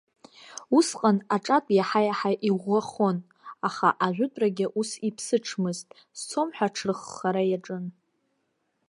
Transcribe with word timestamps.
Усҟан 0.77 1.17
аҿатә 1.35 1.71
иаҳа-иаҳа 1.77 2.31
иӷәӷәахон, 2.47 3.17
аха 3.67 3.89
ажәытәрагьы 4.05 4.67
ус 4.79 4.89
иԥсыҽмызт, 5.07 5.87
сцом 6.17 6.49
ҳәа 6.55 6.67
аҽрыххара 6.71 7.43
иаҿын. 7.47 7.85